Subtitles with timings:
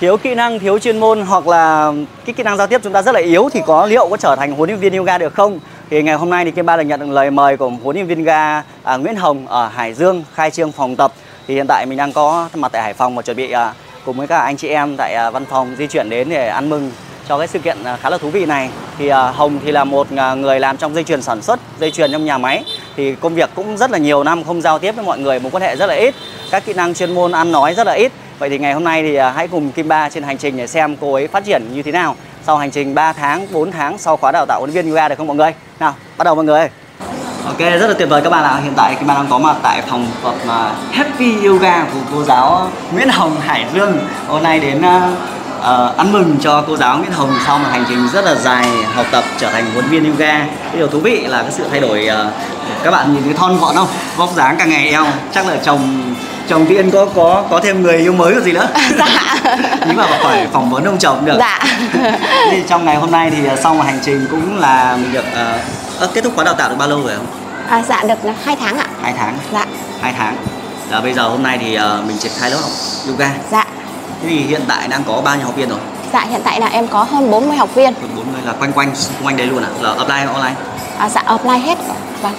[0.00, 1.92] thiếu kỹ năng thiếu chuyên môn hoặc là
[2.24, 4.36] cái kỹ năng giao tiếp chúng ta rất là yếu thì có liệu có trở
[4.36, 5.58] thành huấn luyện viên yoga được không?
[5.90, 8.06] Thì ngày hôm nay thì Kim Ba được nhận được lời mời của huấn luyện
[8.06, 11.12] viên yoga à, Nguyễn Hồng ở Hải Dương khai trương phòng tập.
[11.46, 13.72] Thì hiện tại mình đang có mặt tại Hải Phòng và chuẩn bị à,
[14.04, 16.70] cùng với các anh chị em tại à, văn phòng di chuyển đến để ăn
[16.70, 16.90] mừng
[17.28, 18.70] cho cái sự kiện à, khá là thú vị này.
[18.98, 21.90] Thì à, Hồng thì là một à, người làm trong dây chuyền sản xuất dây
[21.90, 22.64] chuyền trong nhà máy.
[22.96, 25.50] Thì công việc cũng rất là nhiều năm không giao tiếp với mọi người mối
[25.50, 26.14] quan hệ rất là ít.
[26.50, 29.02] Các kỹ năng chuyên môn ăn nói rất là ít vậy thì ngày hôm nay
[29.02, 31.62] thì à, hãy cùng Kim Ba trên hành trình để xem cô ấy phát triển
[31.74, 34.70] như thế nào sau hành trình 3 tháng 4 tháng sau khóa đào tạo huấn
[34.70, 36.68] luyện viên yoga được không mọi người nào bắt đầu mọi người
[37.46, 38.60] Ok, rất là tuyệt vời các bạn ạ.
[38.64, 42.24] Hiện tại Kim Ba đang có mặt tại phòng tập à, Happy Yoga của cô
[42.24, 43.98] giáo Nguyễn Hồng Hải Dương.
[44.28, 45.02] Hôm nay đến uh,
[45.58, 48.68] uh, ăn mừng cho cô giáo Nguyễn Hồng sau một hành trình rất là dài
[48.94, 50.38] học tập trở thành huấn luyện viên yoga.
[50.38, 52.32] Cái điều thú vị là cái sự thay đổi uh,
[52.82, 53.88] các bạn nhìn thấy thon gọn không?
[54.16, 56.14] Vóc dáng càng ngày eo chắc là chồng
[56.48, 58.68] chồng tiên có có có thêm người yêu mới còn gì nữa?
[58.98, 59.36] Dạ.
[59.86, 61.36] Nhưng mà phải phỏng vấn ông chồng được.
[61.38, 61.58] Dạ.
[62.50, 65.24] Thì trong ngày hôm nay thì uh, sau một hành trình cũng là mình được
[66.04, 67.26] uh, kết thúc khóa đào tạo được bao lâu rồi không
[67.68, 68.86] à, dạ được hai tháng ạ.
[69.02, 69.38] Hai tháng.
[69.52, 69.66] Dạ.
[70.00, 70.36] Hai tháng.
[70.90, 72.70] Là bây giờ hôm nay thì uh, mình triển khai lớp học
[73.08, 73.30] yoga.
[73.50, 73.64] Dạ.
[74.22, 75.78] Thế thì hiện tại đang có bao nhiêu học viên rồi?
[76.12, 77.94] Dạ hiện tại là em có hơn 40 học viên.
[77.94, 79.68] Hơn 40 là quanh quanh xung quanh đấy luôn à?
[79.80, 80.54] Là offline online?
[80.98, 81.78] À, dạ apply hết.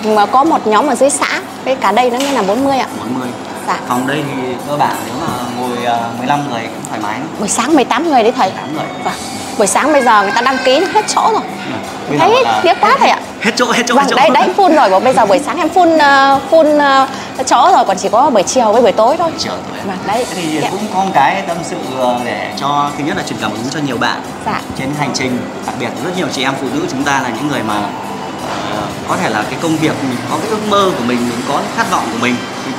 [0.03, 2.88] Và có một nhóm ở dưới xã với cả đây nó như là 40 ạ.
[2.99, 3.27] 40
[3.70, 7.20] dạ phòng đây thì cơ bản nếu mà ngồi uh, 15 người cũng thoải mái
[7.39, 8.52] buổi sáng 18 người đấy thầy?
[8.52, 8.86] 8 người.
[9.03, 9.14] Vâng.
[9.58, 11.42] Buổi sáng bây giờ người ta đăng ký hết chỗ rồi.
[12.09, 13.20] Giờ thấy tiếc quá thầy ạ.
[13.42, 14.16] Hết chỗ hết chỗ vâng hết chỗ.
[14.17, 14.90] đấy đấy full rồi.
[14.90, 17.86] Và bây giờ buổi sáng em full uh, full uh, chỗ rồi.
[17.88, 19.31] Còn chỉ có buổi chiều với buổi tối thôi.
[19.38, 19.81] Trời ơi.
[19.86, 20.25] vâng đấy.
[20.30, 20.70] Thế thì Dạ.
[20.72, 21.78] cũng có một cái tâm sự
[22.25, 24.62] để cho thứ nhất là truyền cảm hứng cho nhiều bạn dạ.
[24.78, 25.38] trên hành trình.
[25.66, 27.81] Đặc biệt rất nhiều chị em phụ nữ chúng ta là những người mà
[29.08, 31.58] có thể là cái công việc mình có cái ước mơ của mình mình có
[31.58, 32.36] cái khát vọng của mình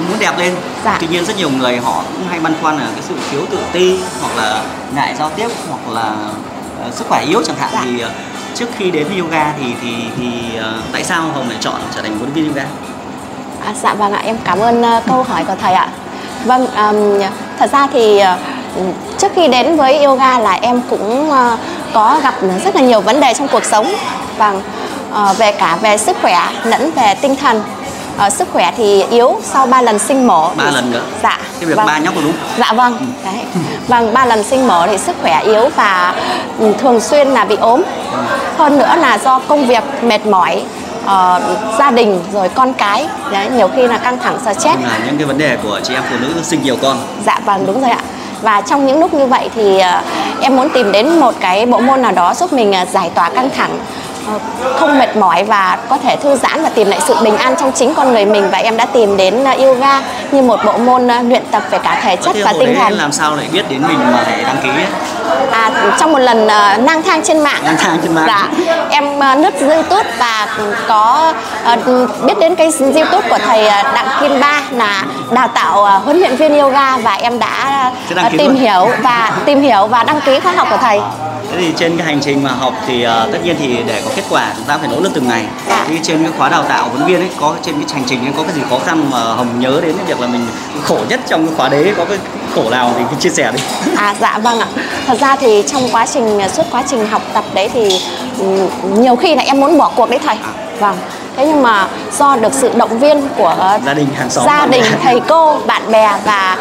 [0.09, 0.97] muốn đẹp lên Dạ.
[1.01, 3.59] tuy nhiên rất nhiều người họ cũng hay băn khoăn là cái sự thiếu tự
[3.73, 4.63] ti hoặc là
[4.95, 6.13] ngại giao tiếp hoặc là
[6.85, 7.81] ờ, sức khỏe yếu chẳng hạn Dạ.
[7.85, 8.11] thì ờ,
[8.55, 12.03] trước khi đến với yoga thì thì thì ờ, tại sao hồng lại chọn trở
[12.03, 12.65] thành huấn luyện viên yoga
[13.67, 15.89] À, dạ vâng ạ, em cảm ơn ờ, câu hỏi của thầy ạ.
[16.45, 16.97] Vâng, ờm,
[17.59, 18.37] thật ra thì ờ,
[19.19, 21.57] trước khi đến với yoga là em cũng ờ,
[21.95, 22.35] có gặp
[22.65, 23.95] rất là nhiều vấn đề trong cuộc sống.
[24.39, 24.63] Vâng,
[25.13, 27.63] ờ, về cả về sức khỏe lẫn về tinh thần.
[28.21, 30.49] Ờ, sức khỏe thì yếu sau 3 lần sinh mổ.
[30.57, 31.39] ba lần nữa Dạ.
[31.61, 31.87] cái việc vâng.
[31.87, 33.35] ba nhóc là đúng Dạ vâng, đấy.
[33.89, 36.15] Vâng, ba lần sinh mổ thì sức khỏe yếu và
[36.59, 37.83] ừ, thường xuyên là bị ốm.
[38.59, 40.63] Hơn nữa là do công việc mệt mỏi,
[41.07, 41.41] ờ,
[41.79, 44.65] gia đình rồi con cái, đấy, nhiều khi là căng thẳng stress.
[44.81, 47.41] Nhưng là những cái vấn đề của chị em phụ nữ sinh nhiều con Dạ
[47.45, 48.01] vâng, đúng rồi ạ.
[48.43, 50.01] Và trong những lúc như vậy thì ờ,
[50.41, 53.31] em muốn tìm đến một cái bộ môn nào đó giúp mình ờ, giải tỏa
[53.31, 53.79] căng thẳng,
[54.79, 57.73] không mệt mỏi và có thể thư giãn và tìm lại sự bình an trong
[57.73, 61.09] chính con người mình và em đã tìm đến ờ, yoga như một bộ môn
[61.09, 62.93] ờ, luyện tập về cả thể chất Thế và tinh thần.
[62.93, 64.87] làm sao lại biết đến mình mà lại đăng ký ấy?
[65.51, 68.25] À, trong một lần ờ, lang thang trên mạng Lang thang trên mạng.
[68.27, 68.49] dạ
[68.91, 70.49] em uh, lướt youtube và
[70.89, 71.33] có
[71.65, 71.77] ờ,
[72.27, 73.65] biết đến cái youtube của thầy
[73.95, 78.39] đặng kim ba là đào tạo ờ, huấn luyện viên yoga và em đã ký
[78.39, 78.57] tìm luôn?
[78.57, 81.01] hiểu và tìm hiểu và đăng ký khóa học của thầy
[81.51, 84.11] Thế thì trên cái hành trình mà học thì ờ, tất nhiên thì để có
[84.17, 85.45] kết quả chúng ta phải nỗ lực từng ngày.
[85.69, 85.85] Dạ.
[85.89, 88.33] Thì trên cái khóa đào tạo huấn viên ấy có trên cái hành trình ấy
[88.37, 90.47] có cái gì khó khăn mà Hồng nhớ đến cái việc là mình
[90.85, 92.19] khổ nhất trong cái khóa đấy có cái
[92.55, 93.63] khổ nào thì chia sẻ đi.
[93.97, 94.67] À dạ vâng ạ.
[95.07, 98.01] Thật ra thì trong quá trình suốt quá trình học tập đấy thì
[98.39, 100.37] ừm, nhiều khi là em muốn bỏ cuộc đấy thầy.
[100.79, 100.97] Vâng.
[101.41, 104.85] Thế nhưng mà do được sự động viên của Gia đình, hàng xóm, gia đình,
[105.03, 106.57] thầy cô, bạn bè và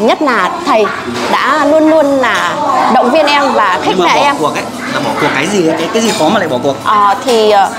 [0.00, 0.86] nhất là thầy
[1.32, 2.54] đã luôn luôn là
[2.94, 4.36] động viên em và khích lệ em.
[4.38, 5.76] cuộc ấy là bỏ cuộc cái gì ấy?
[5.78, 6.76] cái cái gì khó mà lại bỏ cuộc?
[6.84, 7.70] Ờ, thì ờ,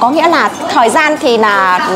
[0.00, 1.88] có nghĩa là thời gian thì là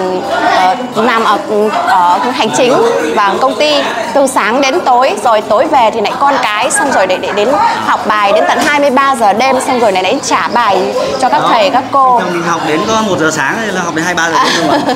[0.56, 1.38] ờ, làm ở
[1.86, 2.74] ở hành chính
[3.16, 3.82] và công ty
[4.14, 7.32] từ sáng đến tối rồi tối về thì lại con cái xong rồi để, để
[7.34, 7.48] đến
[7.86, 11.42] học bài đến tận 23 giờ đêm xong rồi lại đến trả bài cho các
[11.42, 11.48] Đó.
[11.52, 14.30] thầy các cô mình học đến có 1 giờ sáng hay là học đến 23
[14.30, 14.94] giờ đêm thôi mà.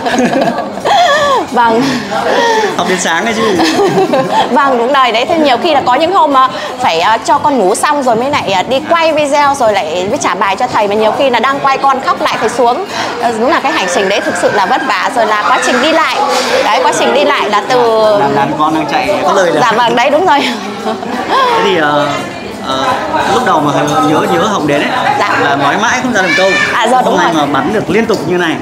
[1.52, 1.82] vâng.
[2.76, 3.42] Học đến sáng ấy chứ.
[4.50, 5.12] vâng đúng rồi.
[5.12, 6.48] Đấy thế nhiều khi là có những hôm mà
[6.80, 10.06] phải ờ, cho con ngủ xong rồi mới lại ờ, đi quay video rồi lại
[10.08, 10.88] mới trả bài cho thầy.
[10.88, 12.84] Mà nhiều khi là đang quay con khóc lại phải xuống.
[13.22, 15.10] Ờ, đúng là cái hành trình đấy thực sự là vất vả.
[15.16, 16.16] Rồi là quá trình đi lại.
[16.64, 17.78] Đấy quá trình đi lại là từ
[18.18, 20.38] Làm đàn con đang chạy có lời dạ vâng đấy đúng rồi.
[21.26, 22.08] Thế thì ờ,
[22.68, 22.84] ờ,
[23.34, 23.72] lúc đầu mà
[24.08, 25.38] nhớ nhớ Hồng đến ấy Dạ.
[25.44, 26.50] là nói mãi không ra được câu.
[26.72, 27.46] À, dạ, đúng Hôm nay rồi.
[27.46, 28.56] mà bắn được liên tục như này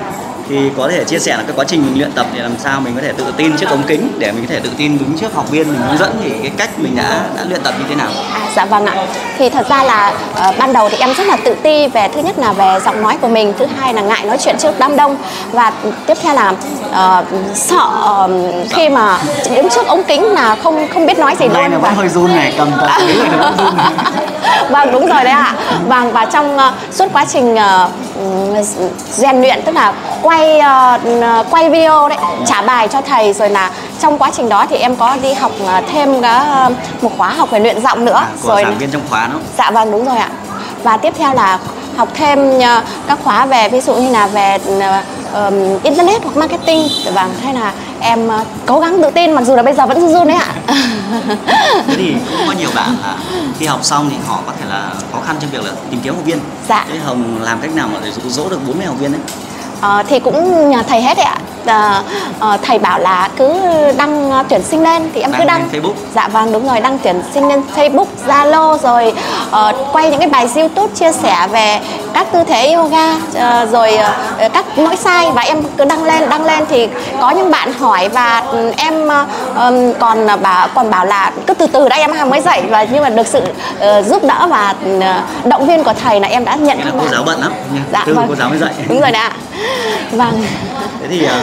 [0.49, 2.81] thì có thể chia sẻ là cái quá trình mình luyện tập để làm sao
[2.81, 5.19] mình có thể tự tin trước ống kính để mình có thể tự tin đứng
[5.21, 7.85] trước học viên mình hướng dẫn thì cái cách mình đã đã luyện tập như
[7.89, 8.95] thế nào À, dạ vâng ạ.
[9.39, 12.21] Thì thật ra là ờ, ban đầu thì em rất là tự ti về thứ
[12.23, 14.97] nhất là về giọng nói của mình, thứ hai là ngại nói chuyện trước đám
[14.97, 15.17] đông
[15.53, 15.73] và
[16.07, 16.53] tiếp theo là
[16.93, 18.29] ờ, sợ ờ,
[18.71, 19.19] khi mà
[19.55, 22.37] đứng trước ống kính là không không biết nói gì luôn và vẫn hơi run
[22.37, 23.87] này cầm tờ giấy này nó vẫn run này.
[24.71, 25.55] vâng đúng rồi đấy ạ
[25.87, 28.63] vâng và trong ờ, suốt quá trình ừm,
[29.11, 29.93] rèn luyện tức là
[30.37, 34.67] quay ờ, quay video đấy trả bài cho thầy rồi là trong quá trình đó
[34.71, 36.71] thì em có đi học ờ, thêm ờ,
[37.03, 39.35] một khóa học về luyện giọng nữa À, của rồi giảng viên trong khóa đó
[39.59, 40.29] Dạ vâng đúng rồi ạ.
[40.83, 41.59] Và tiếp theo là
[41.97, 42.61] học thêm
[43.09, 44.59] các khóa về ví dụ như là về
[45.33, 46.89] ờm, internet hoặc marketing.
[47.15, 48.29] Vâng, thế là em
[48.67, 50.47] cố gắng tự tin mặc dù là bây giờ vẫn run run đấy ạ.
[51.87, 53.17] thế thì cũng có nhiều bạn là
[53.59, 56.15] khi học xong thì họ có thể là khó khăn trong việc là tìm kiếm
[56.15, 56.87] học viên Dạ.
[56.93, 59.21] thế hồng làm cách nào mà để dụ dỗ được 40 học viên đấy
[59.81, 61.37] Ờ, thì cũng nhờ thầy hết đấy ạ.
[61.67, 62.03] Ờ,
[62.41, 63.53] ờ, thầy bảo là cứ
[63.99, 65.61] đăng ờ, tuyển sinh lên thì em cứ Đăng đăng.
[65.73, 65.95] lên Facebook.
[66.15, 69.15] Dạ vâng đúng rồi, đăng tuyển sinh lên Facebook, Zalo rồi
[69.51, 71.79] ờ, quay những cái bài YouTube chia sẻ về
[72.15, 73.97] các tư thế yoga ờ, rồi
[74.39, 76.89] ờ, các lỗi sai và em cứ đăng lên, đăng lên thì
[77.21, 79.09] có những bạn hỏi và ừ, em
[79.57, 83.03] ừm, còn bảo còn bảo là cứ từ từ đã em mới dạy và nhưng
[83.03, 83.41] mà được sự
[83.81, 85.01] ờ, giúp đỡ và ừ,
[85.45, 87.09] động viên của thầy là em đã nhận các cô bạn.
[87.13, 87.53] giáo bận lắm
[87.93, 88.27] Dạ Tư vâng.
[88.29, 89.33] cô giáo mới dạy Đúng rồi ạ.
[90.13, 90.43] Vâng.
[91.01, 91.41] thế thì ờ,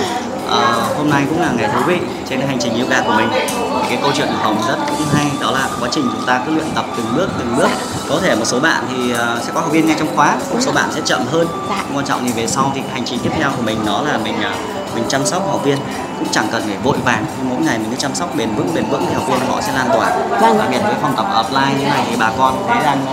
[0.53, 1.97] ờ, hôm nay cũng là ngày thú vị
[2.29, 5.25] trên hành trình yoga của mình thì cái câu chuyện của hồng rất cũng hay
[5.41, 7.67] đó là quá trình chúng ta cứ luyện tập từng bước từng bước
[8.09, 10.57] có thể một số bạn thì ờ, sẽ có học viên ngay trong khóa một
[10.59, 11.83] số bạn sẽ chậm hơn Dạ.
[11.95, 14.41] Quan trọng thì về sau thì hành trình tiếp theo của mình đó là mình
[14.43, 14.51] ờ,
[14.95, 15.77] mình chăm sóc học viên
[16.19, 18.73] cũng chẳng cần phải vội vàng nhưng mỗi ngày mình cứ chăm sóc bền vững
[18.73, 20.09] bền vững thì học viên họ sẽ lan tỏa
[20.41, 20.57] Vâng.
[20.57, 23.05] đặc biệt với phòng tập offline như này thì bà con thấy đang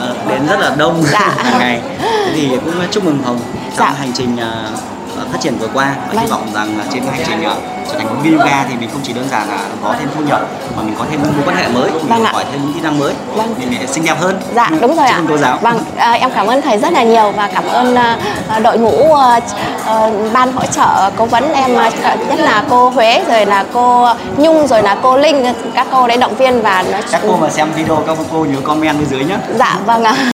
[0.00, 1.34] ờ, đến rất là đông Dạ.
[1.36, 1.80] hàng ngày
[2.34, 3.38] thì cũng chúc mừng hồng
[3.76, 3.94] trong Dạ.
[3.98, 4.70] hành trình ờ,
[5.32, 7.56] phát triển vừa qua và hy vọng rằng là trên cái hành trình ờ,
[7.92, 10.20] trở thành một video yoga thì mình không chỉ đơn giản là có thêm thu
[10.24, 10.40] nhập
[10.76, 12.80] mà mình có thêm những mối quan hệ mới mình Vâng hỏi thêm những kỹ
[12.80, 13.54] năng mới Vâng.
[13.58, 15.20] mình xinh đẹp hơn Dạ đúng rồi ạ.
[15.28, 18.18] cô giáo Vâng, à, em cảm ơn thầy rất là nhiều và cảm ơn à,
[18.62, 19.40] đội ngũ à,
[20.32, 21.74] ban hỗ trợ cố vấn em
[22.28, 26.16] nhất là cô Huế rồi là cô Nhung rồi là cô Linh các cô đấy
[26.16, 29.24] động viên và nói các cô mà xem video các cô nhớ comment bên dưới
[29.24, 30.16] nhé Dạ vâng ạ.